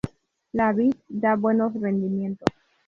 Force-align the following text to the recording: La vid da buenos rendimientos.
La 0.51 0.71
vid 0.73 0.95
da 1.07 1.35
buenos 1.35 1.79
rendimientos. 1.79 2.51